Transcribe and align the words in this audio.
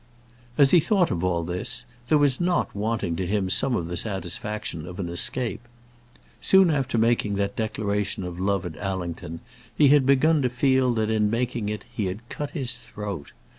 As 0.57 0.71
he 0.71 0.79
thought 0.79 1.11
of 1.11 1.23
all 1.23 1.43
this, 1.43 1.85
there 2.09 2.17
was 2.17 2.41
not 2.41 2.73
wanting 2.73 3.15
to 3.17 3.27
him 3.27 3.51
some 3.51 3.75
of 3.75 3.85
the 3.85 3.95
satisfaction 3.95 4.87
of 4.87 4.99
an 4.99 5.07
escape. 5.09 5.67
Soon 6.39 6.71
after 6.71 6.97
making 6.97 7.35
that 7.35 7.55
declaration 7.55 8.23
of 8.23 8.39
love 8.39 8.65
at 8.65 8.77
Allington 8.79 9.41
he 9.77 9.89
had 9.89 10.07
begun 10.07 10.41
to 10.41 10.49
feel 10.49 10.91
that 10.95 11.11
in 11.11 11.29
making 11.29 11.69
it 11.69 11.85
he 11.93 12.05
had 12.07 12.27
cut 12.29 12.49
his 12.49 12.77
throat. 12.79 13.31